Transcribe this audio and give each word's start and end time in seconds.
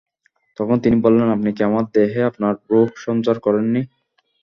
তখন 0.57 0.77
তিনি 0.83 0.97
বললেন, 1.05 1.27
আপনি 1.35 1.49
কি 1.55 1.61
আমার 1.63 1.85
দেহে 1.95 2.21
আপনার 2.29 2.53
রূহ 2.69 2.87
সঞ্চার 3.05 3.35
করেননি? 3.45 3.81